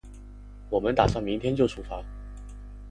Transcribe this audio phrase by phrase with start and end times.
[0.71, 2.01] 我们打算明天就出发